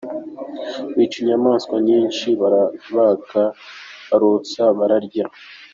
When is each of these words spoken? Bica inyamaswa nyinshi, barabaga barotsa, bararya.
Bica 0.95 1.17
inyamaswa 1.21 1.75
nyinshi, 1.87 2.27
barabaga 2.41 3.43
barotsa, 4.09 4.61
bararya. 4.77 5.25